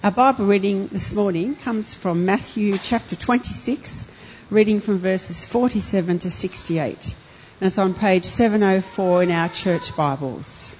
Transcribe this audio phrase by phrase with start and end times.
[0.00, 4.06] Our Bible reading this morning comes from Matthew chapter 26,
[4.48, 7.16] reading from verses 47 to 68.
[7.60, 10.72] And it's on page 704 in our church Bibles.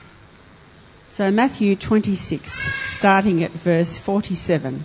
[1.08, 4.84] So Matthew 26, starting at verse 47,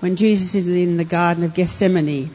[0.00, 2.30] when Jesus is in the Garden of Gethsemane.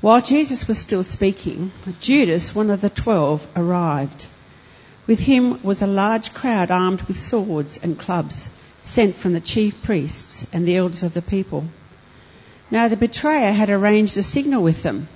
[0.00, 4.28] While Jesus was still speaking, Judas, one of the twelve, arrived.
[5.08, 8.50] With him was a large crowd armed with swords and clubs,
[8.82, 11.64] sent from the chief priests and the elders of the people.
[12.70, 15.08] Now the betrayer had arranged a signal with them.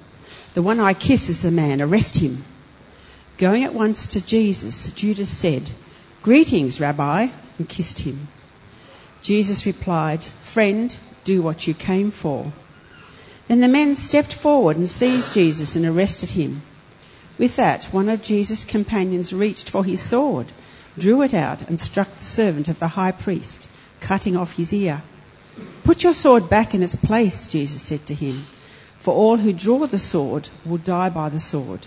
[0.54, 2.44] The one I kiss is the man, arrest him.
[3.38, 5.70] Going at once to Jesus, Judas said,
[6.22, 7.28] Greetings, Rabbi,
[7.58, 8.28] and kissed him.
[9.22, 12.52] Jesus replied, Friend, do what you came for.
[13.48, 16.62] Then the men stepped forward and seized Jesus and arrested him.
[17.36, 20.46] With that, one of Jesus' companions reached for his sword,
[20.98, 23.68] drew it out, and struck the servant of the high priest,
[24.00, 25.02] cutting off his ear.
[25.82, 28.46] Put your sword back in its place, Jesus said to him,
[29.00, 31.86] for all who draw the sword will die by the sword.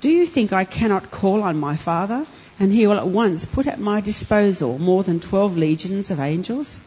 [0.00, 2.26] Do you think I cannot call on my Father,
[2.58, 6.80] and he will at once put at my disposal more than twelve legions of angels?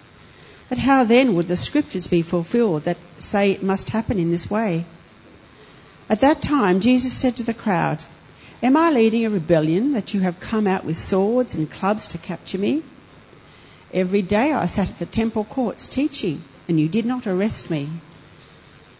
[0.69, 4.49] But how then would the scriptures be fulfilled that say it must happen in this
[4.49, 4.85] way?
[6.09, 8.03] At that time, Jesus said to the crowd,
[8.63, 12.17] Am I leading a rebellion that you have come out with swords and clubs to
[12.17, 12.81] capture me?
[13.93, 17.89] Every day I sat at the temple courts teaching, and you did not arrest me.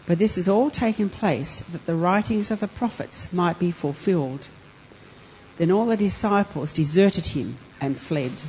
[0.04, 4.46] But this has all taken place that the writings of the prophets might be fulfilled.
[5.56, 8.42] Then all the disciples deserted him and fled.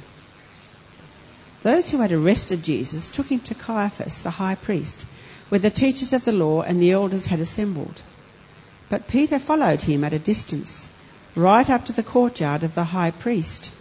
[1.63, 5.05] Those who had arrested Jesus took him to Caiaphas, the high priest,
[5.47, 8.01] where the teachers of the law and the elders had assembled.
[8.89, 10.89] But Peter followed him at a distance,
[11.35, 13.71] right up to the courtyard of the high priest.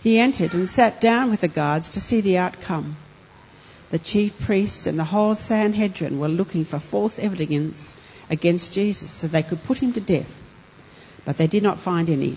[0.00, 2.96] He entered and sat down with the guards to see the outcome.
[3.90, 7.96] The chief priests and the whole Sanhedrin were looking for false evidence
[8.30, 10.42] against Jesus so they could put him to death.
[11.24, 12.36] But they did not find any,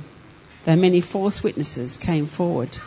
[0.64, 2.78] though many false witnesses came forward.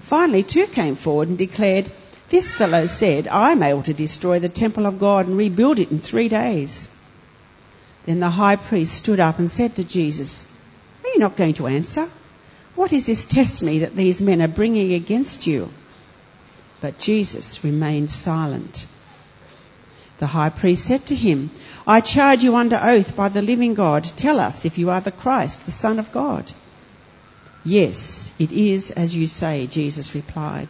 [0.00, 1.90] Finally, two came forward and declared,
[2.28, 5.92] This fellow said, I am able to destroy the temple of God and rebuild it
[5.92, 6.88] in three days.
[8.04, 10.46] Then the high priest stood up and said to Jesus,
[11.12, 12.08] you not going to answer?
[12.74, 15.68] What is this testimony that these men are bringing against you?
[16.80, 18.86] But Jesus remained silent.
[20.18, 21.50] The high priest said to him,
[21.86, 25.10] I charge you under oath by the living God, tell us if you are the
[25.10, 26.50] Christ, the Son of God.
[27.64, 30.68] Yes, it is as you say, Jesus replied.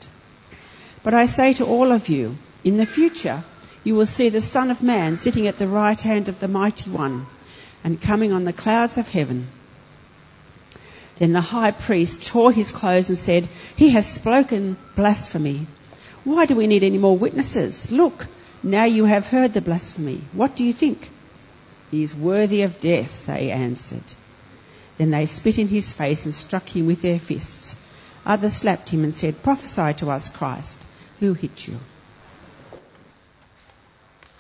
[1.02, 3.42] But I say to all of you, in the future,
[3.84, 6.90] you will see the Son of Man sitting at the right hand of the Mighty
[6.90, 7.26] One
[7.82, 9.48] and coming on the clouds of heaven.
[11.22, 15.68] Then the high priest tore his clothes and said, He has spoken blasphemy.
[16.24, 17.92] Why do we need any more witnesses?
[17.92, 18.26] Look,
[18.64, 20.20] now you have heard the blasphemy.
[20.32, 21.08] What do you think?
[21.92, 24.02] He is worthy of death, they answered.
[24.98, 27.76] Then they spit in his face and struck him with their fists.
[28.26, 30.82] Others slapped him and said, Prophesy to us, Christ.
[31.20, 31.78] Who hit you?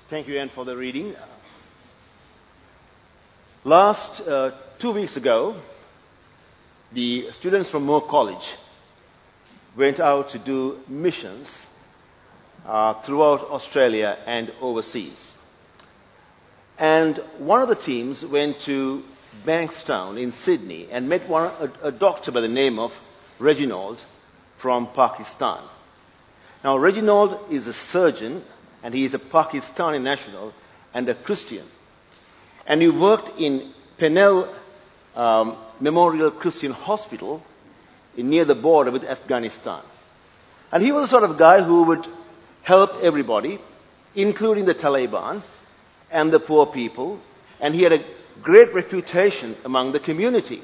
[0.08, 1.14] Thank you, Anne, for the reading.
[3.62, 4.50] Last uh,
[4.80, 5.54] two weeks ago,
[6.94, 8.54] the students from Moore College
[9.76, 11.66] went out to do missions
[12.66, 15.34] uh, throughout Australia and overseas.
[16.78, 19.02] And one of the teams went to
[19.46, 22.98] Bankstown in Sydney and met one, a, a doctor by the name of
[23.38, 24.02] Reginald
[24.58, 25.62] from Pakistan.
[26.62, 28.44] Now, Reginald is a surgeon
[28.82, 30.52] and he is a Pakistani national
[30.92, 31.64] and a Christian.
[32.66, 34.48] And he worked in Pennell
[35.16, 37.42] um, Memorial Christian Hospital
[38.16, 39.80] near the border with Afghanistan.
[40.70, 42.06] And he was the sort of guy who would
[42.62, 43.58] help everybody,
[44.14, 45.42] including the Taliban
[46.10, 47.18] and the poor people,
[47.60, 48.04] and he had a
[48.42, 50.62] great reputation among the community.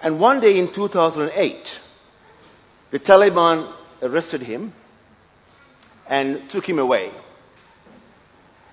[0.00, 1.80] And one day in 2008,
[2.90, 3.72] the Taliban
[4.02, 4.72] arrested him
[6.08, 7.10] and took him away.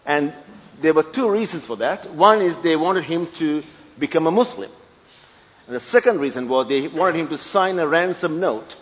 [0.05, 0.33] And
[0.81, 2.11] there were two reasons for that.
[2.11, 3.63] One is they wanted him to
[3.99, 4.71] become a Muslim.
[5.67, 8.75] And the second reason was they wanted him to sign a ransom note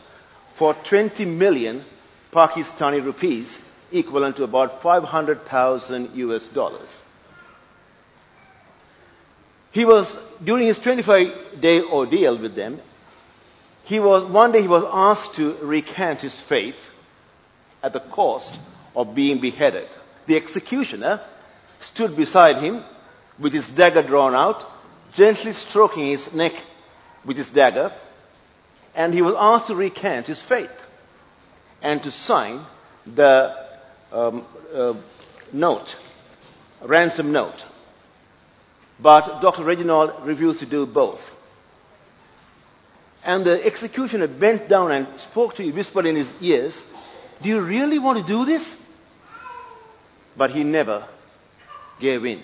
[0.55, 1.83] for 20 million
[2.31, 3.59] Pakistani rupees,
[3.91, 6.99] equivalent to about 500,000 US dollars.
[9.71, 12.81] He was, during his 25 day ordeal with them,
[13.83, 16.89] he was, one day he was asked to recant his faith
[17.81, 18.59] at the cost
[18.95, 19.87] of being beheaded.
[20.29, 21.21] The executioner
[21.79, 22.83] stood beside him
[23.39, 24.63] with his dagger drawn out,
[25.13, 26.53] gently stroking his neck
[27.25, 27.91] with his dagger,
[28.93, 30.69] and he was asked to recant his faith.
[31.81, 32.63] and to sign
[33.07, 33.55] the
[34.11, 34.93] um, uh,
[35.51, 35.95] note,
[36.81, 37.65] ransom note.
[38.99, 39.63] But Dr.
[39.63, 41.23] Reginald refused to do both.
[43.23, 46.83] And the executioner bent down and spoke to him, whispered in his ears,
[47.41, 48.77] Do you really want to do this?
[50.39, 51.05] But he never
[51.99, 52.41] gave in.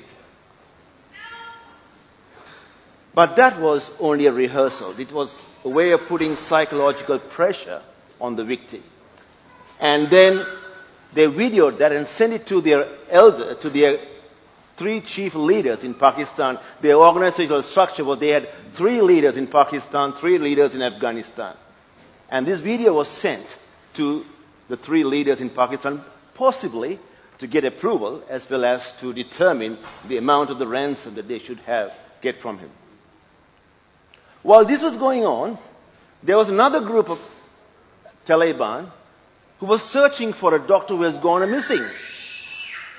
[3.14, 5.00] But that was only a rehearsal.
[5.00, 5.32] It was
[5.64, 7.82] a way of putting psychological pressure
[8.20, 8.84] on the victim.
[9.80, 10.46] And then
[11.14, 14.00] they videoed that and sent it to their elder, to their
[14.76, 16.60] three chief leaders in Pakistan.
[16.82, 21.56] Their organizational structure was they had three leaders in Pakistan, three leaders in Afghanistan.
[22.30, 23.58] And this video was sent
[23.94, 24.26] to
[24.68, 26.04] the three leaders in Pakistan,
[26.34, 27.00] possibly
[27.40, 29.78] to get approval as well as to determine
[30.08, 32.70] the amount of the ransom that they should have get from him.
[34.42, 35.58] While this was going on,
[36.24, 37.20] there was another group of
[38.28, 38.92] Taliban
[39.60, 41.84] who was searching for a doctor who has gone missing,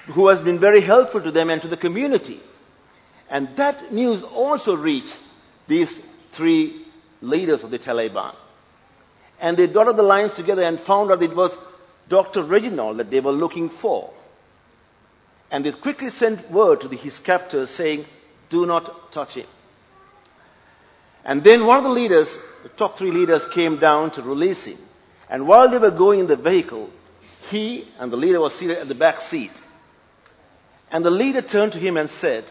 [0.06, 2.41] who has been very helpful to them and to the community.
[3.31, 5.17] And that news also reached
[5.67, 6.00] these
[6.32, 6.85] three
[7.21, 8.35] leaders of the Taliban.
[9.41, 11.56] And they dotted the lines together and found out it was
[12.09, 12.43] Dr.
[12.43, 14.12] Reginald that they were looking for.
[15.50, 18.04] And they quickly sent word to the, his captors saying,
[18.48, 19.46] do not touch him.
[21.25, 24.78] And then one of the leaders, the top three leaders came down to release him.
[25.28, 26.90] And while they were going in the vehicle,
[27.50, 29.50] he and the leader was seated at the back seat.
[30.90, 32.44] And the leader turned to him and said,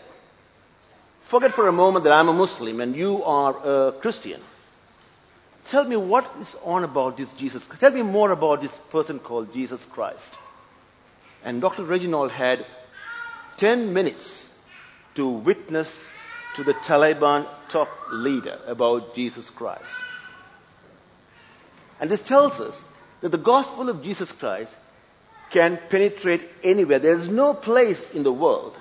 [1.22, 4.42] Forget for a moment that I'm a Muslim and you are a Christian.
[5.66, 7.68] Tell me what is on about this Jesus.
[7.80, 10.38] Tell me more about this person called Jesus Christ.
[11.44, 11.84] And Dr.
[11.84, 12.66] Reginald had
[13.58, 14.46] 10 minutes
[15.16, 16.08] to witness
[16.56, 19.96] to the Taliban top leader about Jesus Christ.
[22.00, 22.84] And this tells us
[23.22, 24.74] that the gospel of Jesus Christ
[25.50, 27.00] can penetrate anywhere.
[27.00, 28.76] There is no place in the world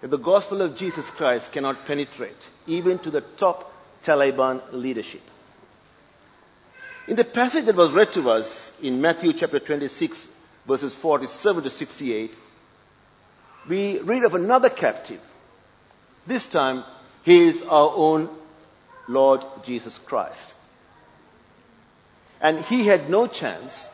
[0.00, 3.72] that the gospel of Jesus Christ cannot penetrate, even to the top
[4.04, 5.22] Taliban leadership.
[7.08, 10.28] In the passage that was read to us in Matthew chapter 26,
[10.66, 12.34] verses 47 to 68,
[13.68, 15.20] we read of another captive.
[16.26, 16.84] This time,
[17.24, 18.28] he is our own
[19.08, 20.54] Lord Jesus Christ.
[22.40, 23.88] And he had no chance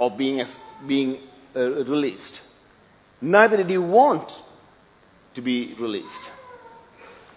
[0.00, 0.44] of being,
[0.86, 1.18] being
[1.54, 2.40] uh, released.
[3.20, 4.28] Neither did he want
[5.34, 6.30] to be released.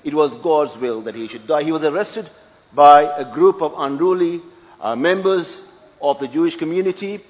[0.04, 1.64] It was God's will that he should die.
[1.64, 2.30] He was arrested
[2.74, 4.42] by a group of unruly
[4.80, 5.62] uh, members
[6.02, 7.24] of the Jewish community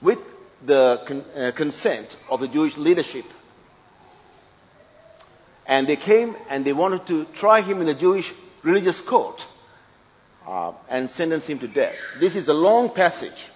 [0.00, 0.18] with
[0.64, 3.24] the con- uh, consent of the Jewish leadership.
[5.66, 8.32] And they came and they wanted to try him in the Jewish
[8.62, 9.46] religious court
[10.46, 11.96] uh, and sentence him to death.
[12.18, 13.46] This is a long passage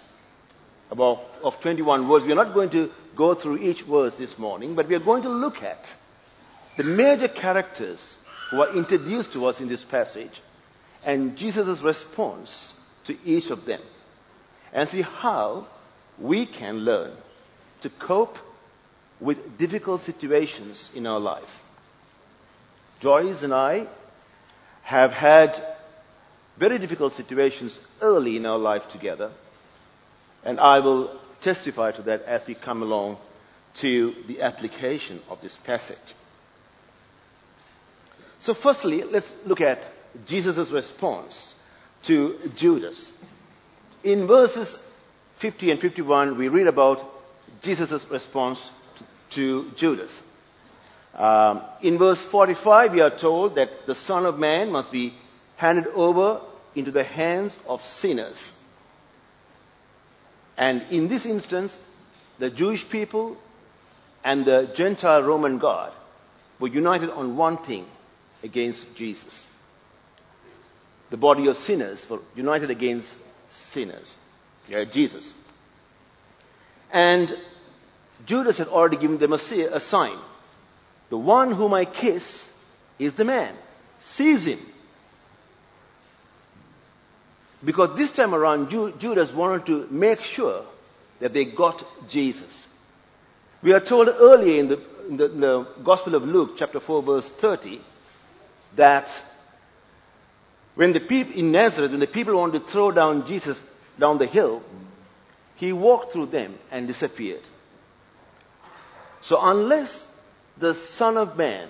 [0.90, 2.24] about, of 21 words.
[2.24, 5.22] We are not going to go through each verse this morning, but we are going
[5.22, 5.92] to look at
[6.76, 8.14] the major characters
[8.50, 10.40] who are introduced to us in this passage
[11.04, 12.72] and Jesus' response
[13.04, 13.80] to each of them
[14.72, 15.66] and see how
[16.18, 17.12] we can learn
[17.80, 18.38] to cope
[19.20, 21.62] with difficult situations in our life.
[23.00, 23.86] Joyce and I
[24.82, 25.60] have had
[26.56, 29.30] very difficult situations early in our life together.
[30.44, 33.18] And I will testify to that as we come along
[33.74, 35.98] to the application of this passage.
[38.38, 39.82] So firstly, let's look at
[40.26, 41.54] Jesus' response
[42.04, 43.12] to Judas.
[44.04, 44.76] In verses
[45.36, 47.04] 50 and 51, we read about
[47.60, 48.70] Jesus' response
[49.30, 50.22] to, Judas.
[51.14, 55.14] Um, in verse 45, we are told that the Son of Man must be
[55.56, 56.40] handed over
[56.74, 58.52] into the hands of sinners.
[60.56, 61.78] And in this instance,
[62.38, 63.36] the Jewish people
[64.24, 65.92] and the Gentile Roman God
[66.58, 67.86] were united on one thing
[68.42, 69.46] against Jesus.
[71.10, 73.14] The body of sinners were united against
[73.50, 74.16] sinners.
[74.68, 75.32] Yeah, Jesus.
[76.92, 77.36] And
[78.24, 80.16] Judas had already given them a, a sign.
[81.10, 82.46] The one whom I kiss
[82.98, 83.54] is the man.
[84.00, 84.60] Seize him.
[87.64, 90.64] Because this time around, Judas wanted to make sure
[91.20, 92.66] that they got Jesus.
[93.62, 97.02] We are told earlier in the, in the, in the Gospel of Luke, chapter 4,
[97.02, 97.80] verse 30,
[98.76, 99.08] that
[100.74, 103.62] when the people in Nazareth, when the people wanted to throw down Jesus
[103.98, 104.62] down the hill,
[105.56, 107.42] he walked through them and disappeared.
[109.22, 110.06] So unless
[110.58, 111.68] the Son of Man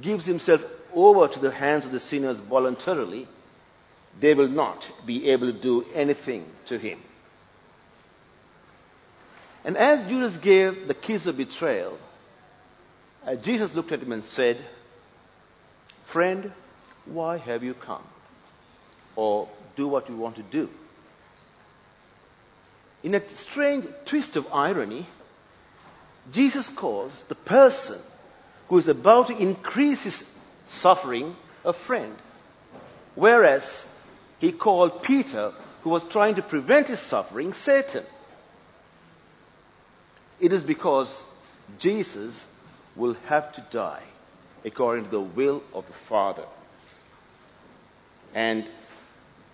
[0.00, 3.28] gives himself over to the hands of the sinners voluntarily,
[4.18, 6.98] they will not be able to do anything to him.
[9.64, 11.98] And as Judas gave the kiss of betrayal,
[13.26, 14.58] uh, Jesus looked at him and said,
[16.06, 16.50] Friend,
[17.04, 18.02] why have you come?
[19.16, 20.68] Or do what you want to do.
[23.02, 25.06] In a strange twist of irony,
[26.32, 27.98] Jesus calls the person
[28.68, 30.24] who is about to increase his
[30.66, 32.14] suffering a friend.
[33.14, 33.86] Whereas
[34.38, 35.52] he called Peter,
[35.82, 38.04] who was trying to prevent his suffering, Satan.
[40.38, 41.14] It is because
[41.78, 42.46] Jesus
[42.96, 44.02] will have to die
[44.64, 46.44] according to the will of the Father.
[48.34, 48.66] And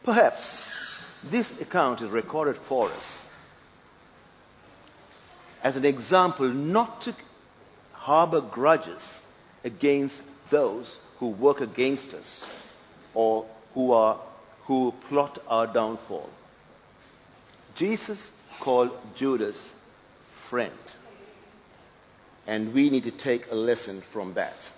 [0.02, 0.72] perhaps
[1.24, 3.25] this account is recorded for us
[5.66, 7.12] as an example not to
[7.92, 9.20] harbor grudges
[9.64, 12.46] against those who work against us
[13.14, 13.44] or
[13.74, 14.16] who are
[14.66, 16.30] who plot our downfall.
[17.74, 18.30] Jesus
[18.60, 19.72] called Judas
[20.44, 20.84] friend.
[22.46, 24.70] And we need to take a lesson from that.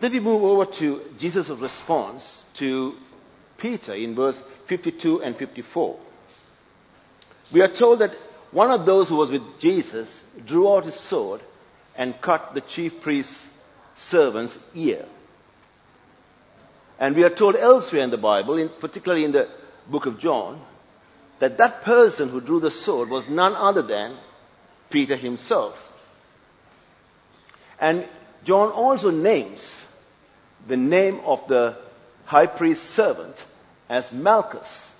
[0.00, 2.96] Then we move over to Jesus' response to
[3.56, 5.98] Peter in verse 52 and 54.
[7.50, 8.14] We are told that
[8.52, 11.40] one of those who was with Jesus drew out his sword
[11.96, 13.50] and cut the chief priest's
[13.96, 15.04] servant's ear.
[16.98, 19.48] And we are told elsewhere in the Bible, in, particularly in the
[19.88, 20.60] book of John,
[21.38, 24.16] that that person who drew the sword was none other than
[24.90, 25.90] Peter himself.
[27.80, 28.06] And
[28.44, 29.84] John also names
[30.68, 31.76] the name of the
[32.26, 33.44] high priest's servant
[33.88, 34.91] as Malchus.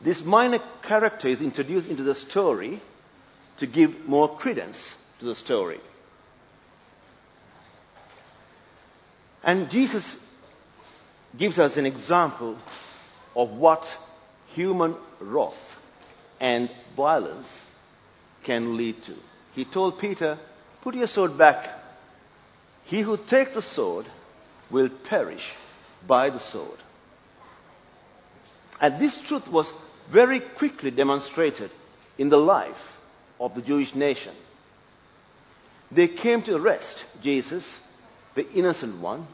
[0.00, 2.80] This minor character is introduced into the story
[3.58, 5.80] to give more credence to the story.
[9.42, 10.16] And Jesus
[11.36, 12.56] gives us an example
[13.34, 13.96] of what
[14.48, 15.78] human wrath
[16.40, 17.62] and violence
[18.44, 19.14] can lead to.
[19.54, 20.38] He told Peter,
[20.82, 21.68] Put your sword back.
[22.84, 24.06] He who takes the sword
[24.70, 25.52] will perish
[26.06, 26.78] by the sword.
[28.80, 29.72] And this truth was
[30.10, 31.70] very quickly demonstrated
[32.18, 32.98] in the life
[33.40, 34.34] of the Jewish nation.
[35.92, 37.78] They came to arrest Jesus,
[38.34, 39.26] the innocent one,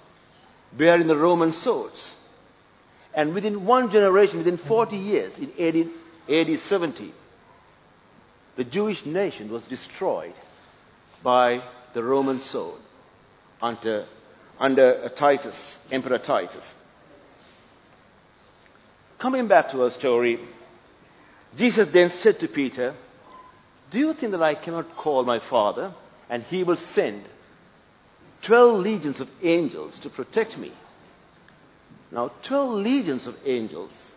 [0.73, 2.15] bearing the Roman swords.
[3.15, 5.89] And within one generation, within 40 years, in AD,
[6.29, 7.13] AD 70,
[8.57, 10.35] the Jewish nation was destroyed
[11.23, 11.63] by
[11.95, 12.81] the Roman sword
[13.61, 14.07] under,
[14.59, 16.75] under Titus, Emperor Titus.
[19.19, 20.41] Coming back to our story,
[21.57, 22.95] Jesus then said to Peter,
[23.91, 25.93] Do you think that I cannot call my Father
[26.31, 27.25] and he will send
[28.43, 30.73] 12 legions of angels to protect me?
[32.11, 34.13] Now, 12 legions of angels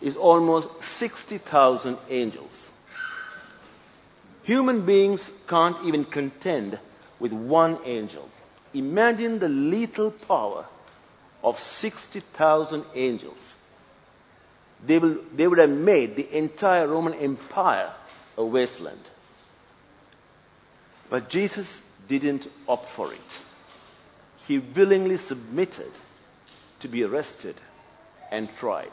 [0.00, 2.70] is almost 60,000 angels.
[4.44, 6.78] Human beings can't even contend
[7.18, 8.28] with one angel.
[8.74, 10.64] Imagine the lethal power
[11.42, 13.54] of 60,000 angels
[14.86, 17.92] they, will, they would have made the entire Roman Empire
[18.36, 19.10] a wasteland.
[21.08, 23.40] But Jesus didn't opt for it.
[24.46, 25.90] He willingly submitted
[26.80, 27.54] to be arrested
[28.30, 28.90] and tried.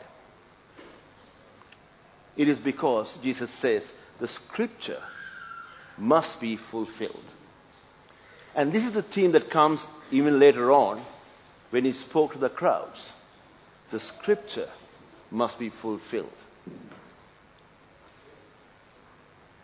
[2.35, 5.01] It is because Jesus says the scripture
[5.97, 7.23] must be fulfilled.
[8.55, 11.01] And this is the theme that comes even later on
[11.69, 13.11] when he spoke to the crowds.
[13.91, 14.69] The scripture
[15.31, 16.29] must be fulfilled.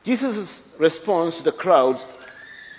[0.03, 2.05] Jesus' response to the crowds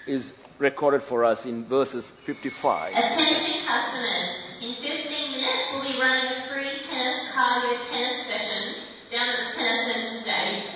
[0.07, 2.93] is recorded for us in verses 55.
[2.93, 4.29] Attention customers,
[4.61, 8.75] in 15 minutes we'll be running a free tennis cardio tennis session
[9.11, 10.75] down at the tennis center stadium.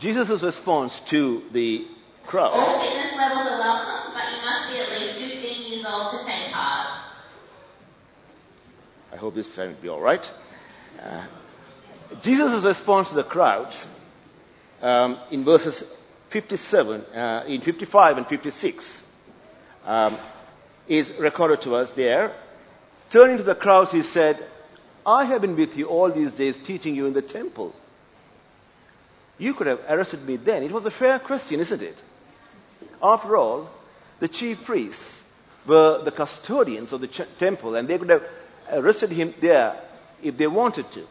[0.00, 1.86] Jesus' response to the
[2.26, 2.50] crowd.
[2.52, 6.26] All fitness levels are welcome, but you must be at least 15 years old to
[6.26, 6.43] take
[9.24, 10.30] hope this time will be all right.
[11.02, 11.24] Uh,
[12.20, 13.86] Jesus' response to the crowds
[14.82, 15.82] um, in verses
[16.28, 19.02] 57, uh, in 55 and 56
[19.86, 20.18] um,
[20.88, 22.32] is recorded to us there.
[23.08, 24.44] Turning to the crowds, he said,
[25.06, 27.74] I have been with you all these days teaching you in the temple.
[29.38, 30.62] You could have arrested me then.
[30.64, 32.02] It was a fair question, isn't it?
[33.02, 33.70] After all,
[34.20, 35.24] the chief priests
[35.66, 38.22] were the custodians of the ch- temple and they could have
[38.70, 39.76] arrested him there
[40.22, 41.06] if they wanted to.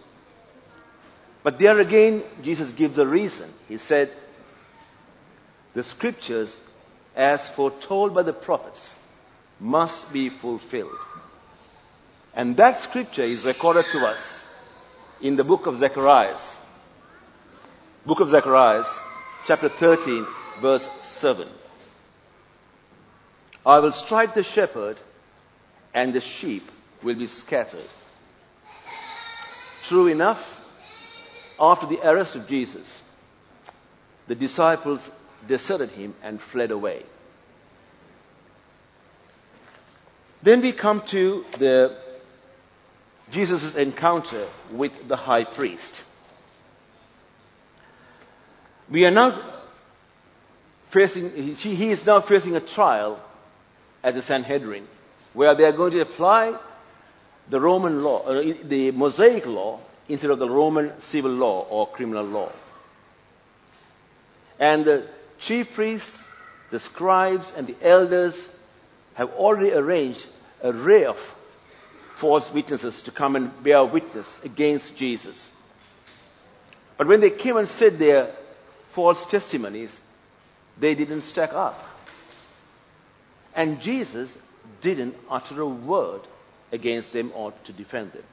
[1.43, 3.49] But there again, Jesus gives a reason.
[3.67, 4.11] He said,
[5.73, 6.59] the scriptures,
[7.15, 8.95] as foretold by the prophets,
[9.59, 10.97] must be fulfilled.
[12.35, 14.43] And that scripture is recorded to us
[15.21, 16.37] in the book of Zechariah,
[18.05, 18.83] Book of Zechariah,
[19.45, 20.25] chapter 13,
[20.59, 21.47] verse 7.
[23.65, 24.97] I will strike the shepherd,
[25.93, 26.69] and the sheep
[27.03, 27.85] will be scattered.
[29.83, 30.61] True enough,
[31.59, 33.01] after the arrest of Jesus,
[34.27, 35.11] the disciples
[35.47, 37.03] deserted him and fled away.
[40.41, 41.95] Then we come to the
[43.31, 46.03] Jesus' encounter with the high priest.
[48.89, 49.41] We are now
[50.89, 53.19] facing, he is now facing a trial
[54.03, 54.87] at the Sanhedrin
[55.33, 56.55] where they are going to apply
[57.49, 62.25] the Roman law, uh, the Mosaic law instead of the Roman civil law or criminal
[62.25, 62.51] law.
[64.59, 65.07] And the
[65.39, 66.23] chief priests,
[66.71, 68.41] the scribes, and the elders
[69.15, 70.25] have already arranged
[70.61, 71.17] a array of
[72.15, 75.49] false witnesses to come and bear witness against Jesus.
[76.97, 78.31] But when they came and said their
[78.91, 79.99] false testimonies,
[80.79, 81.83] they didn't stack up.
[83.55, 84.37] And Jesus
[84.81, 86.21] didn't utter a word
[86.73, 88.23] against them or to defend them.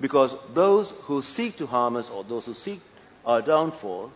[0.00, 2.80] Because those who seek to harm us or those who seek
[3.26, 4.12] our downfall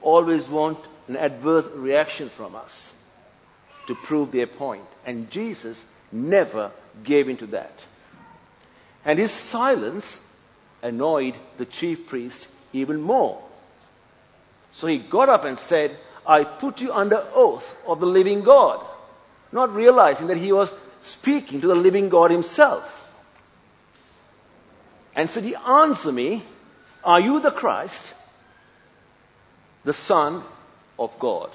[0.00, 0.78] always want
[1.08, 2.92] an adverse reaction from us
[3.88, 4.86] to prove their point.
[5.04, 6.70] And Jesus never
[7.02, 7.84] gave in to that.
[9.04, 10.20] And his silence
[10.82, 13.42] annoyed the chief priest even more.
[14.72, 18.84] So he got up and said, I put you under oath of the living God,
[19.52, 20.72] not realizing that he was
[21.04, 23.02] speaking to the living God himself.
[25.14, 26.42] And said, he answer me,
[27.04, 28.14] are you the Christ,
[29.84, 30.42] the Son
[30.98, 31.50] of God?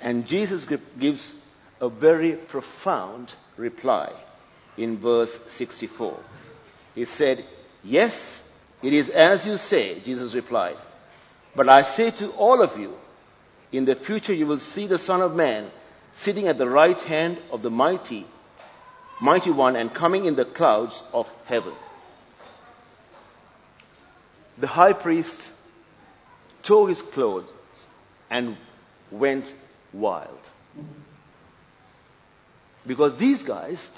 [0.00, 0.66] And Jesus
[0.98, 1.34] gives
[1.80, 4.12] a very profound reply
[4.76, 6.18] in verse 64.
[6.94, 7.44] He said,
[7.84, 8.42] Yes,
[8.82, 10.76] it is as you say, Jesus replied.
[11.54, 12.94] But I say to all of you,
[13.72, 15.70] in the future you will see the Son of Man
[16.16, 18.26] sitting at the right hand of the mighty,
[19.20, 21.74] mighty one and coming in the clouds of heaven.
[24.58, 25.50] The high priest
[26.62, 27.46] tore his clothes
[28.30, 28.56] and
[29.10, 29.52] went
[29.92, 30.40] wild.
[32.86, 33.88] Because these guys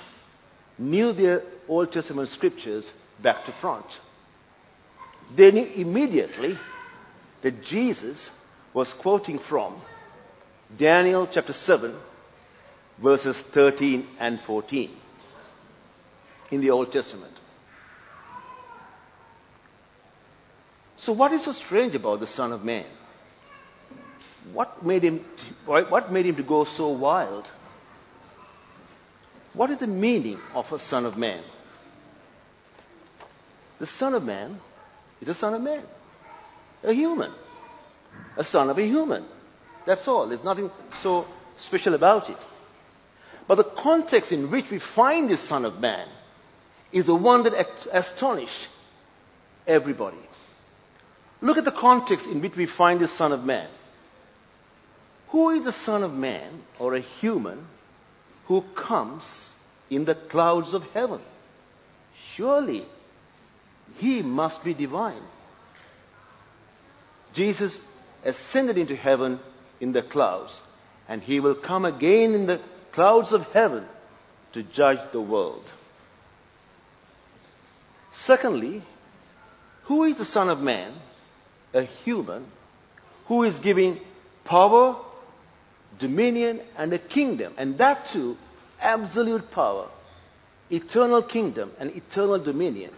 [0.78, 4.00] knew their Old Testament scriptures back to front.
[5.34, 6.58] They knew immediately
[7.42, 8.30] that Jesus
[8.72, 9.80] was quoting from
[10.76, 11.94] Daniel chapter 7,
[12.98, 14.90] verses 13 and 14
[16.50, 17.32] in the Old Testament.
[20.98, 22.84] So, what is so strange about the Son of Man?
[24.52, 25.24] What made him,
[25.64, 27.50] what made him to go so wild?
[29.54, 31.40] What is the meaning of a Son of Man?
[33.78, 34.60] The Son of Man
[35.20, 35.82] is a Son of Man,
[36.82, 37.32] a human,
[38.36, 39.24] a son of a human.
[39.88, 40.26] That's all.
[40.26, 40.70] There's nothing
[41.02, 42.36] so special about it.
[43.46, 46.06] But the context in which we find this Son of Man
[46.92, 47.54] is the one that
[47.90, 48.68] astonished
[49.66, 50.18] everybody.
[51.40, 53.66] Look at the context in which we find this Son of Man.
[55.28, 57.66] Who is the Son of Man or a human
[58.44, 59.54] who comes
[59.88, 61.22] in the clouds of heaven?
[62.34, 62.84] Surely
[63.96, 65.22] he must be divine.
[67.32, 67.80] Jesus
[68.22, 69.40] ascended into heaven
[69.80, 70.60] in the clouds,
[71.08, 72.60] and he will come again in the
[72.92, 73.84] clouds of heaven
[74.52, 75.70] to judge the world.
[78.12, 78.82] Secondly,
[79.84, 80.92] who is the Son of Man?
[81.72, 82.44] A human
[83.26, 84.00] who is giving
[84.44, 84.96] power,
[85.98, 88.36] dominion, and a kingdom, and that too,
[88.80, 89.86] absolute power,
[90.70, 92.90] eternal kingdom, and eternal dominion.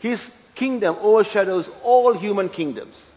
[0.00, 3.10] His kingdom overshadows all human kingdoms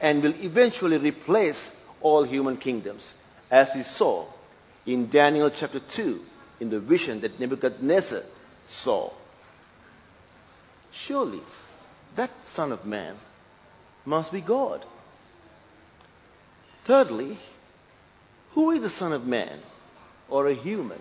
[0.00, 3.12] and will eventually replace all human kingdoms,
[3.50, 4.26] as we saw
[4.84, 6.24] in Daniel chapter 2
[6.60, 8.22] in the vision that Nebuchadnezzar
[8.68, 9.10] saw.
[10.92, 11.40] Surely,
[12.14, 13.16] that Son of Man
[14.04, 14.84] must be God.
[16.84, 17.36] Thirdly,
[18.52, 19.58] who is the Son of Man
[20.28, 21.00] or a human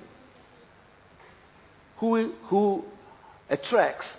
[1.98, 2.84] who, who
[3.50, 4.18] attracts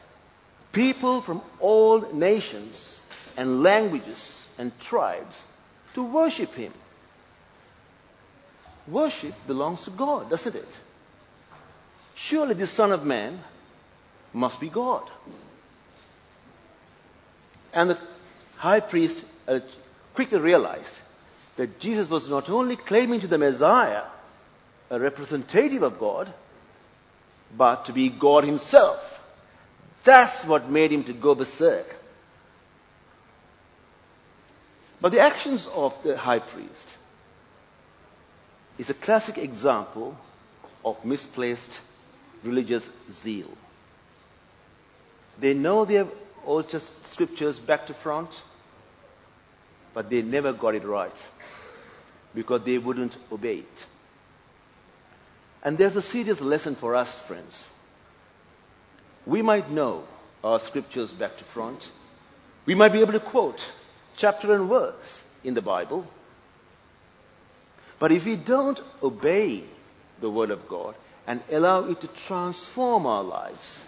[0.73, 3.01] people from all nations
[3.37, 5.44] and languages and tribes
[5.94, 6.72] to worship Him?
[8.88, 10.79] Worship belongs to God, doesn't it?
[12.14, 13.40] Surely the Son of Man
[14.33, 15.03] must be God.
[17.72, 17.99] And the
[18.57, 19.61] high priest uh,
[20.14, 21.01] quickly realized
[21.57, 24.05] that Jesus was not only claiming to the Messiah
[24.88, 26.33] a representative of God,
[27.57, 29.16] but to be God Himself.
[30.07, 31.96] That's what made him to go berserk.
[35.07, 36.97] But the actions of the high priest
[38.77, 40.16] is a classic example
[40.85, 41.81] of misplaced
[42.42, 43.49] religious zeal.
[45.38, 46.09] They know their
[46.45, 46.75] Old
[47.12, 48.31] Scriptures back to front,
[49.95, 51.27] but they never got it right
[52.35, 53.87] because they wouldn't obey it.
[55.62, 57.69] And there's a serious lesson for us, friends.
[59.25, 60.03] We might know
[60.42, 61.88] our scriptures back to front.
[62.64, 63.64] We might be able to quote
[64.16, 66.07] chapter and verse in the Bible.
[67.98, 69.64] But if we don't obey
[70.20, 70.94] the Word of God
[71.26, 73.83] and allow it to transform our lives,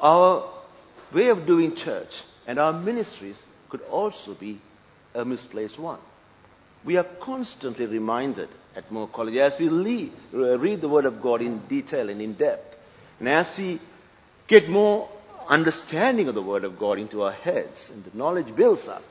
[0.00, 0.48] our
[1.12, 4.60] way of doing church and our ministries could also be
[5.14, 5.98] a misplaced one.
[6.84, 11.42] We are constantly reminded at Moore College as we read, read the Word of God
[11.42, 12.76] in detail and in depth,
[13.18, 13.80] and as we
[14.46, 15.08] get more
[15.48, 19.04] understanding of the Word of God into our heads and the knowledge builds up,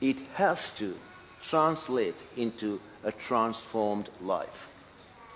[0.00, 0.94] it has to
[1.42, 4.68] translate into a transformed life.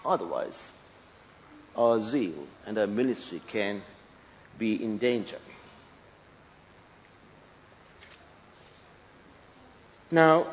[0.05, 0.71] Otherwise,
[1.77, 3.83] our zeal and our ministry can
[4.59, 5.39] be in danger.
[10.11, 10.49] Now,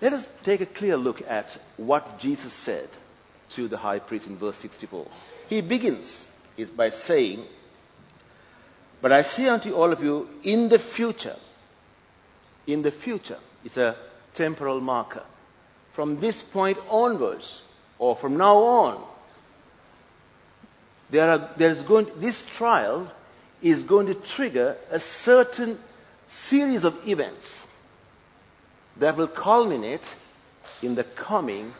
[0.00, 2.88] let us take a clear look at what Jesus said
[3.50, 5.06] to the high priest in verse 64.
[5.48, 6.28] He begins
[6.76, 7.44] by saying,
[9.00, 11.36] But I say unto all of you, in the future,
[12.66, 13.96] in the future, it's a
[14.34, 15.22] temporal marker.
[15.92, 17.62] From this point onwards,
[17.98, 19.04] or from now on,
[21.10, 23.10] there are, there's going, this trial
[23.62, 25.78] is going to trigger a certain
[26.28, 27.62] series of events
[28.96, 30.14] that will culminate
[30.82, 31.72] in the coming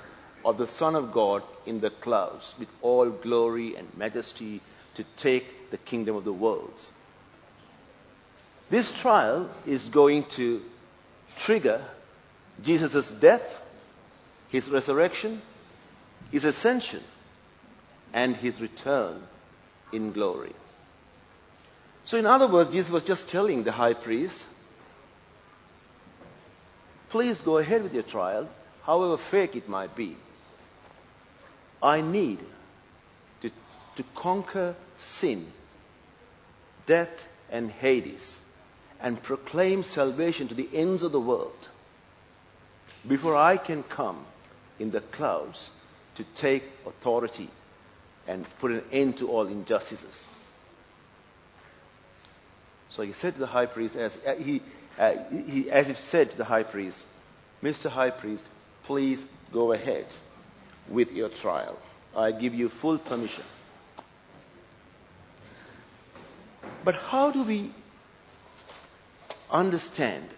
[0.44, 4.61] of the Son of God in the clouds with all glory and majesty
[4.94, 6.74] to take the kingdom of the world.
[8.70, 10.62] This trial is going to
[11.38, 11.85] trigger
[12.62, 13.61] Jesus' death,
[14.48, 15.42] his resurrection,
[16.30, 17.02] his ascension,
[18.12, 19.22] and his return
[19.92, 20.52] in glory.
[22.04, 24.46] So, in other words, Jesus was just telling the high priest,
[27.09, 28.48] please go ahead with your trial,
[28.83, 30.16] however fake it might be.
[31.85, 32.38] I need
[33.42, 33.51] to,
[33.97, 35.47] to conquer sin,
[36.87, 38.40] death, and Hades,
[39.01, 41.68] and proclaim salvation to the ends of the world
[43.07, 44.25] before I can come
[44.79, 45.70] in the clouds
[46.14, 47.51] to take authority
[48.27, 50.27] and put an end to all injustices.
[52.88, 54.62] So he said to the high priest, as uh, he,
[54.99, 57.05] uh, he, as if said to the high priest,
[57.62, 57.90] Mr.
[57.90, 58.44] High Priest,
[58.85, 60.07] please go ahead
[60.88, 61.79] with your trial.
[62.16, 63.44] I give you full permission.
[66.85, 67.70] But how do we
[69.51, 70.29] understand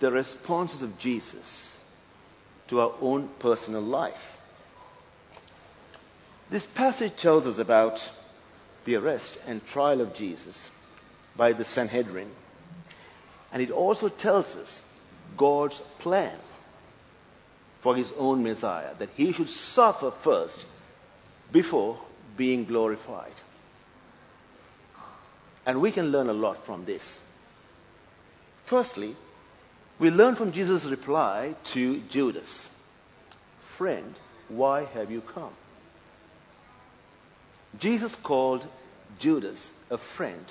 [0.00, 1.78] the responses of Jesus
[2.68, 4.36] to our own personal life?
[6.50, 8.06] This passage tells us about
[8.84, 10.70] the arrest and trial of Jesus
[11.36, 12.30] by the Sanhedrin.
[13.52, 14.82] And it also tells us
[15.36, 16.36] God's plan
[17.80, 20.64] for his own Messiah, that he should suffer first
[21.52, 21.98] before
[22.36, 23.32] being glorified.
[25.64, 27.20] And we can learn a lot from this.
[28.64, 29.14] Firstly,
[29.98, 32.68] we learn from Jesus' reply to Judas
[33.78, 34.12] Friend,
[34.48, 35.52] why have you come?
[37.78, 38.66] Jesus called
[39.20, 40.44] Judas a friend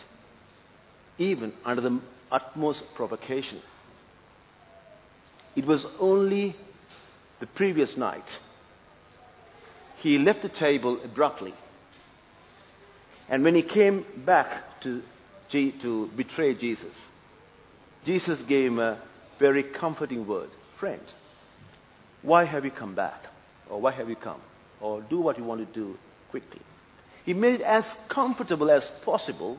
[1.18, 2.00] even under the
[2.32, 3.62] utmost provocation.
[5.58, 6.56] It was only
[7.40, 8.40] the previous night
[9.98, 11.54] he left the table abruptly.
[13.30, 15.02] And when he came back to,
[15.50, 17.08] to betray Jesus,
[18.06, 18.98] Jesus gave him a
[19.40, 21.02] very comforting word Friend,
[22.22, 23.26] why have you come back?
[23.68, 24.40] Or why have you come?
[24.80, 25.98] Or do what you want to do
[26.30, 26.62] quickly.
[27.26, 29.58] He made it as comfortable as possible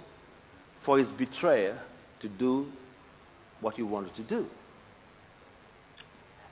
[0.83, 1.77] for his betrayer
[2.21, 2.71] to do
[3.61, 4.49] what he wanted to do.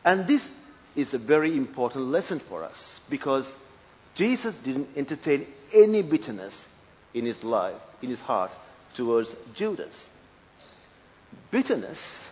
[0.05, 0.51] And this
[0.97, 3.55] is a very important lesson for us because
[4.15, 6.67] Jesus didn't entertain any bitterness
[7.13, 8.51] in his life, in his heart
[8.95, 10.09] towards Judas.
[11.51, 12.27] Bitterness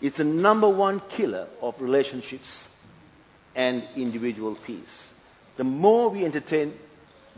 [0.00, 2.66] is the number one killer of relationships
[3.54, 5.08] and individual peace.
[5.56, 6.72] The more we entertain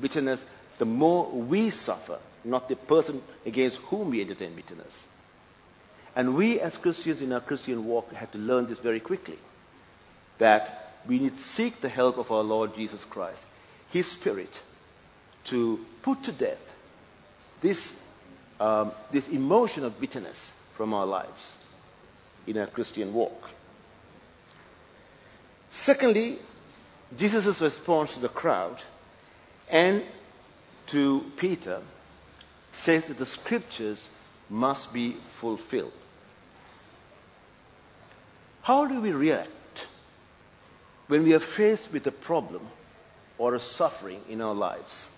[0.00, 0.44] bitterness,
[0.78, 5.04] the more we suffer, not the person against whom we entertain bitterness.
[6.14, 9.38] And we as Christians in our Christian walk have to learn this very quickly.
[10.38, 13.44] That we need seek the help of our Lord Jesus Christ,
[13.90, 14.60] His Spirit,
[15.44, 16.58] to put to death
[17.60, 17.94] this,
[18.60, 21.54] um, this emotion of bitterness from our lives
[22.46, 23.50] in our Christian walk.
[25.70, 26.38] Secondly,
[27.16, 28.82] Jesus' response to the crowd
[29.68, 30.02] and
[30.88, 31.80] to Peter
[32.72, 34.08] says that the scriptures
[34.50, 35.92] must be fulfilled.
[38.62, 39.50] How do we react
[41.08, 42.66] when we are faced with a problem
[43.38, 45.08] or a suffering in our lives?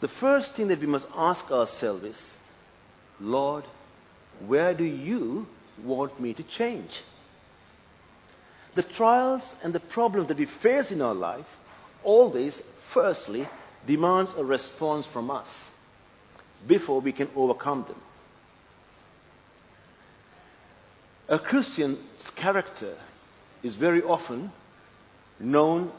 [0.00, 2.36] The first thing that we must ask ourselves is,
[3.20, 3.64] Lord,
[4.46, 5.46] where do you
[5.82, 7.02] want me to change?
[8.74, 11.46] The trials and the problems that we face in our life
[12.02, 13.48] always, firstly,
[13.86, 15.70] demands a response from us
[16.66, 18.00] before we can overcome them.
[21.28, 22.94] A Christian's character
[23.64, 24.52] is very often
[25.40, 25.90] known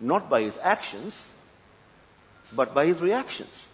[0.00, 1.28] not by his actions,
[2.54, 3.68] but by his reactions.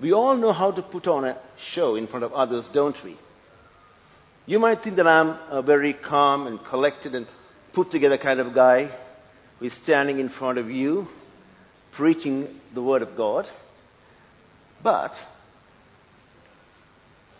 [0.00, 3.16] We all know how to put on a show in front of others, don't we?
[4.44, 7.26] You might think that I'm a very calm and collected and
[7.72, 8.90] put together kind of guy
[9.58, 11.06] who is standing in front of you
[11.92, 13.48] preaching the Word of God.
[14.82, 15.14] But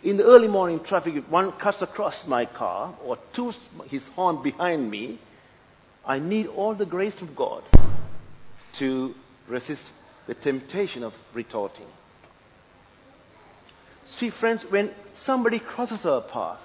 [0.03, 3.57] in the early morning traffic, if one cuts across my car or toots
[3.89, 5.19] his horn behind me,
[6.05, 7.63] I need all the grace of God
[8.73, 9.13] to
[9.47, 9.91] resist
[10.25, 11.85] the temptation of retorting.
[14.05, 16.61] See, friends, when somebody crosses our path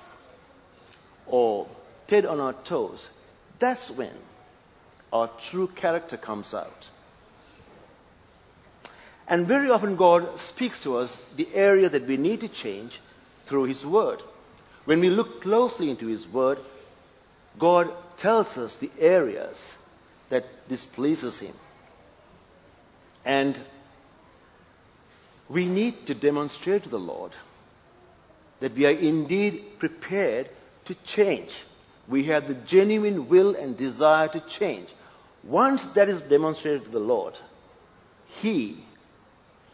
[1.26, 1.66] or
[2.08, 3.08] tread on our toes,
[3.58, 4.12] that's when
[5.12, 6.88] our true character comes out.
[9.28, 13.00] And very often God speaks to us the area that we need to change
[13.46, 14.22] through His Word.
[14.84, 16.58] When we look closely into His Word,
[17.58, 19.74] God tells us the areas
[20.28, 21.54] that displeases Him.
[23.24, 23.58] And
[25.48, 27.32] we need to demonstrate to the Lord
[28.60, 30.48] that we are indeed prepared
[30.86, 31.54] to change.
[32.08, 34.88] We have the genuine will and desire to change.
[35.42, 37.38] Once that is demonstrated to the Lord,
[38.40, 38.78] He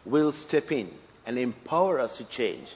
[0.04, 0.90] will step in
[1.24, 2.74] and empower us to change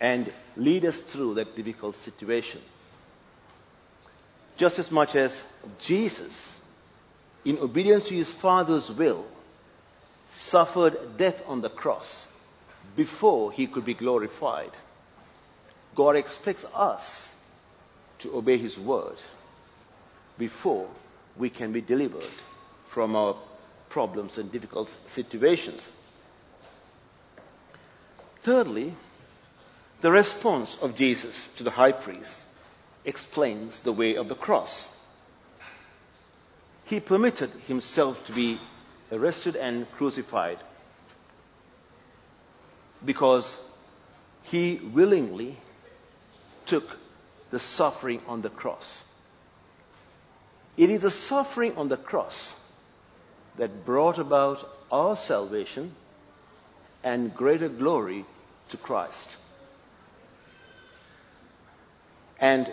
[0.00, 2.60] and lead us through that difficult situation.
[4.56, 5.42] Just as much as
[5.80, 6.56] Jesus,
[7.44, 9.24] in obedience to his Father's will,
[10.28, 12.26] suffered death on the cross
[12.96, 14.70] before he could be glorified.
[15.94, 17.34] God expects us
[18.20, 19.16] to obey his word
[20.38, 20.88] before
[21.36, 22.22] we can be delivered
[22.86, 23.36] from our
[23.88, 25.90] problems and difficult situations.
[28.42, 28.94] Thirdly,
[30.00, 32.42] the response of Jesus to the high priest
[33.04, 34.88] explains the way of the cross.
[36.84, 38.60] He permitted himself to be
[39.10, 40.58] arrested and crucified
[43.04, 43.56] because
[44.44, 45.56] he willingly
[46.66, 46.96] took
[47.50, 49.02] the suffering on the cross.
[50.76, 52.54] It is the suffering on the cross
[53.56, 55.94] that brought about our salvation
[57.02, 58.24] and greater glory
[58.70, 59.36] to Christ.
[62.44, 62.70] And,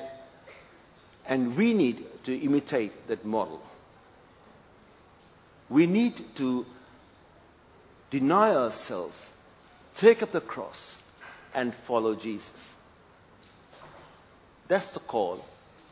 [1.26, 3.62] and we need to imitate that model.
[5.70, 6.66] We need to
[8.10, 9.30] deny ourselves,
[9.96, 11.02] take up the cross,
[11.54, 12.74] and follow Jesus.
[14.68, 15.46] That's the call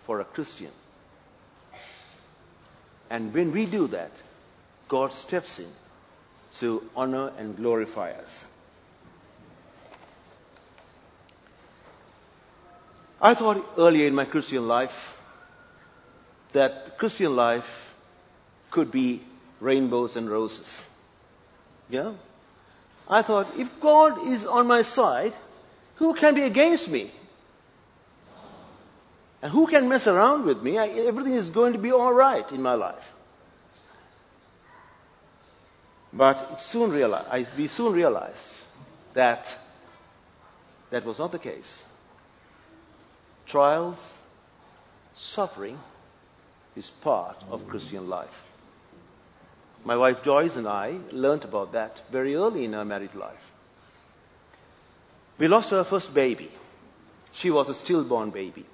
[0.06, 0.72] for a Christian.
[3.10, 4.12] And when we do that,
[4.90, 5.72] God steps in
[6.58, 8.46] to honor and glorify us.
[13.22, 15.18] I thought earlier in my Christian life
[16.54, 17.94] that Christian life
[18.72, 19.22] could be
[19.60, 20.82] rainbows and roses.
[21.90, 22.14] Yeah?
[23.10, 25.34] I thought, if God is on my side,
[25.96, 27.12] who can be against me?
[29.42, 30.78] And who can mess around with me?
[30.78, 33.14] I, everything is going to be alright in my life.
[36.12, 38.56] But soon realized, I, we soon realized
[39.14, 39.54] that
[40.90, 41.84] that was not the case.
[43.50, 44.00] Trials,
[45.16, 45.80] suffering
[46.76, 48.44] is part of Christian life.
[49.84, 53.52] My wife Joyce and I learned about that very early in our married life.
[55.40, 56.52] We lost our first baby.
[57.32, 58.68] She was a stillborn baby.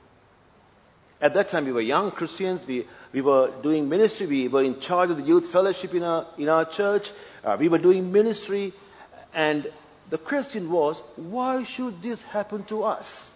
[1.22, 2.68] At that time, we were young Christians.
[2.68, 4.28] We, we were doing ministry.
[4.28, 7.10] We were in charge of the youth fellowship in our, in our church.
[7.46, 8.74] Uh, we were doing ministry.
[9.34, 9.72] And
[10.10, 13.32] the question was, why should this happen to us?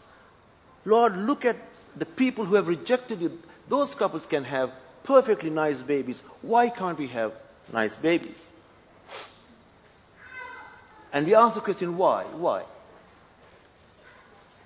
[0.85, 1.57] Lord, look at
[1.95, 3.39] the people who have rejected you.
[3.67, 4.71] Those couples can have
[5.03, 6.21] perfectly nice babies.
[6.41, 7.33] Why can't we have
[7.73, 8.47] nice babies.
[11.11, 12.23] And we ask the question, why?
[12.23, 12.63] Why?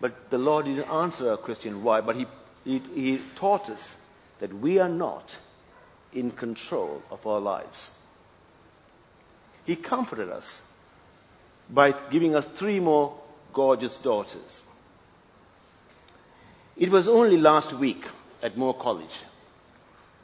[0.01, 2.25] But the Lord didn't answer our question, why, but he,
[2.65, 3.93] he, he taught us
[4.39, 5.35] that we are not
[6.11, 7.91] in control of our lives.
[9.65, 10.61] He comforted us
[11.69, 13.17] by giving us three more
[13.53, 14.61] gorgeous daughters.
[16.75, 18.03] It was only last week
[18.41, 19.15] at Moore College.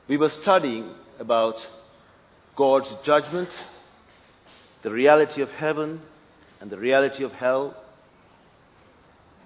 [0.07, 1.67] We were studying about
[2.55, 3.49] God's judgment,
[4.81, 6.01] the reality of heaven,
[6.59, 7.77] and the reality of hell.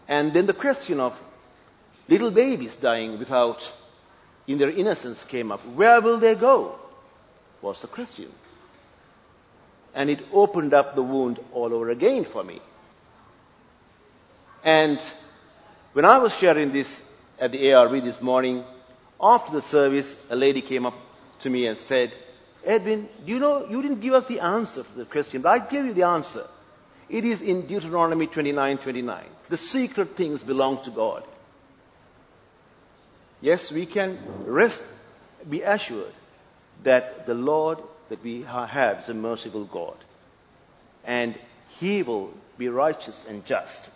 [0.08, 1.20] And then the question of
[2.08, 3.70] little babies dying without,
[4.48, 5.66] in their innocence, came up.
[5.66, 6.80] Where will they go?
[7.62, 8.32] Was the question.
[9.94, 12.62] And it opened up the wound all over again for me.
[14.64, 15.02] And
[15.94, 17.02] when I was sharing this
[17.40, 18.64] at the ARV this morning,
[19.22, 20.96] after the service, a lady came up
[21.40, 22.12] to me and said,
[22.66, 25.60] Edwin, do you know, you didn't give us the answer for the question, but I
[25.60, 26.48] gave you the answer.
[27.10, 29.26] It is in Deuteronomy 29, 29.
[29.50, 31.24] The secret things belong to God.
[33.42, 34.82] Yes, we can rest,
[35.50, 36.14] be assured
[36.84, 37.80] that the Lord
[38.10, 39.98] that we have is a merciful God.
[41.04, 41.38] And
[41.80, 43.90] He will be righteous and just.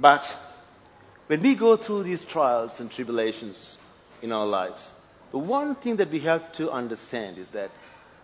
[0.00, 0.34] But
[1.26, 3.76] when we go through these trials and tribulations
[4.22, 4.90] in our lives,
[5.30, 7.70] the one thing that we have to understand is that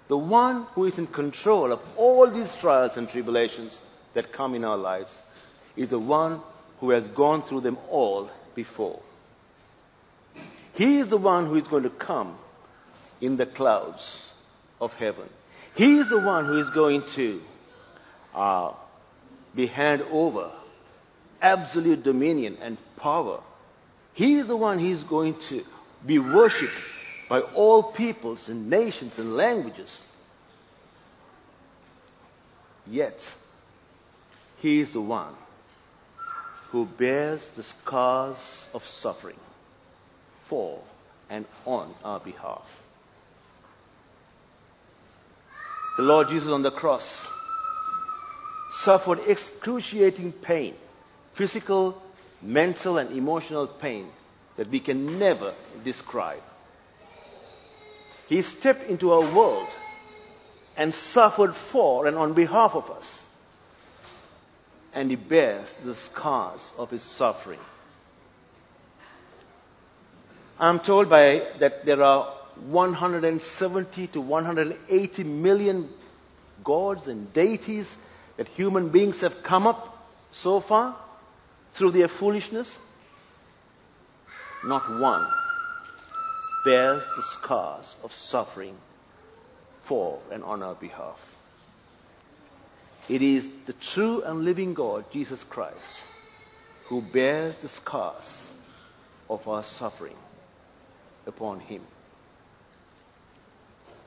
[0.09, 3.81] the one who is in control of all these trials and tribulations
[4.15, 5.12] that come in our lives
[5.77, 6.41] is the one
[6.81, 9.01] who has gone through them all before.
[10.75, 12.37] He is the one who is going to come
[13.21, 14.31] in the clouds
[14.81, 15.29] of heaven.
[15.75, 17.43] He is the one who is going to
[18.35, 18.73] uh,
[19.55, 20.51] be handed over
[21.46, 23.40] absolute dominion and power.
[24.14, 25.64] He is the one is going to
[26.04, 26.80] be worshipped
[27.28, 30.02] by all peoples and nations and languages.
[32.87, 33.35] Yet,
[34.59, 35.35] He is the one
[36.70, 39.38] who bears the scars of suffering
[40.44, 40.80] for
[41.30, 42.66] and on our behalf.
[45.96, 47.26] The Lord Jesus on the cross
[48.70, 50.74] suffered excruciating pain,
[51.37, 52.03] physical,
[52.40, 54.09] mental, and emotional pain
[54.57, 55.53] that we can never
[55.85, 56.40] describe.
[58.29, 59.68] He stepped into our world
[60.79, 63.22] and suffered for and on behalf of us.
[64.94, 67.61] And he bears the scars of his suffering.
[70.59, 72.33] I'm told by that there are
[72.70, 75.90] 170 to 180 million
[76.64, 77.94] gods and deities
[78.38, 79.92] that human beings have come up
[80.33, 80.96] so far
[81.77, 82.77] through their foolishness.
[84.65, 85.27] Not one
[86.65, 88.75] bears the scars of suffering
[89.85, 91.21] for and on our behalf.
[93.09, 96.03] It is the true and living God, Jesus Christ,
[96.87, 98.49] who bears the scars
[99.31, 100.17] of our suffering
[101.27, 101.83] upon him.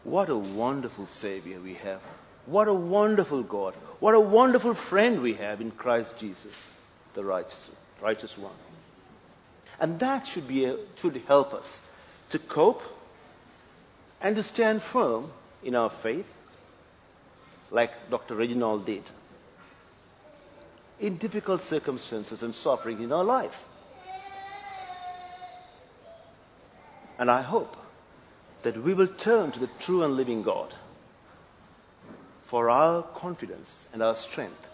[0.04, 2.02] What a wonderful Savior we have.
[2.46, 3.74] What a wonderful God.
[4.00, 6.70] What a wonderful friend we have in Christ Jesus,
[7.14, 7.70] the righteous,
[8.02, 8.54] righteous one.
[9.80, 11.80] And that should, be a, should help us
[12.30, 12.84] to cope
[14.22, 15.32] and to stand firm
[15.64, 16.28] in our faith,
[17.72, 18.36] like Dr.
[18.36, 19.04] Reginald did,
[21.00, 23.66] in difficult circumstances and suffering in our life.
[27.18, 27.76] And I hope
[28.64, 30.74] that we will turn to the true and living God
[32.44, 34.66] for our confidence and our strength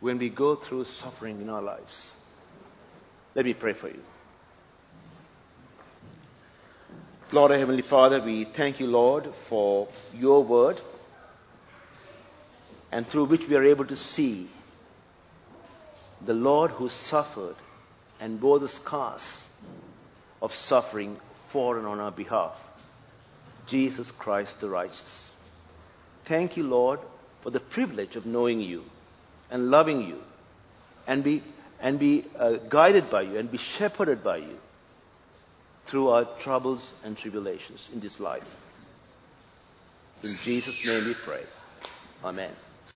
[0.00, 2.12] when we go through suffering in our lives.
[3.34, 4.02] Let me pray for you.
[7.30, 10.80] Lord, our Heavenly Father, we thank you, Lord, for your word
[12.90, 14.48] and through which we are able to see
[16.24, 17.56] the Lord who suffered
[18.18, 19.44] and bore the scars
[20.40, 21.18] of suffering
[21.48, 22.58] for and on our behalf,
[23.66, 25.30] Jesus Christ the righteous.
[26.24, 27.00] Thank you, Lord,
[27.42, 28.84] for the privilege of knowing you
[29.50, 30.18] and loving you
[31.06, 31.42] and be,
[31.80, 34.58] and be uh, guided by you and be shepherded by you
[35.86, 38.44] through our troubles and tribulations in this life.
[40.22, 41.42] In Jesus' name we pray.
[42.24, 42.50] Amen.